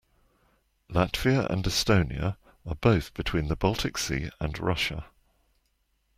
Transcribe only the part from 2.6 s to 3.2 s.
are both